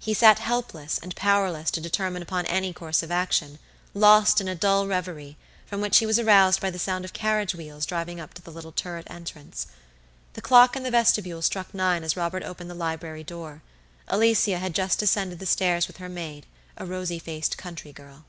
He 0.00 0.12
sat 0.12 0.40
helpless 0.40 0.98
and 1.00 1.14
powerless 1.14 1.70
to 1.70 1.80
determine 1.80 2.20
upon 2.20 2.46
any 2.46 2.72
course 2.72 3.04
of 3.04 3.12
action, 3.12 3.60
lost 3.94 4.40
in 4.40 4.48
a 4.48 4.56
dull 4.56 4.88
revery, 4.88 5.36
from 5.66 5.80
which 5.80 5.98
he 5.98 6.04
was 6.04 6.18
aroused 6.18 6.60
by 6.60 6.68
the 6.70 6.80
sound 6.80 7.04
of 7.04 7.12
carriage 7.12 7.54
wheels 7.54 7.86
driving 7.86 8.18
up 8.18 8.34
to 8.34 8.42
the 8.42 8.50
little 8.50 8.72
turret 8.72 9.06
entrance. 9.08 9.68
The 10.32 10.42
clock 10.42 10.74
in 10.74 10.82
the 10.82 10.90
vestibule 10.90 11.42
struck 11.42 11.72
nine 11.72 12.02
as 12.02 12.16
Robert 12.16 12.42
opened 12.42 12.70
the 12.70 12.74
library 12.74 13.22
door. 13.22 13.62
Alicia 14.08 14.58
had 14.58 14.74
just 14.74 14.98
descended 14.98 15.38
the 15.38 15.46
stairs 15.46 15.86
with 15.86 15.98
her 15.98 16.08
maid; 16.08 16.46
a 16.76 16.84
rosy 16.84 17.20
faced 17.20 17.56
country 17.56 17.92
girl. 17.92 18.24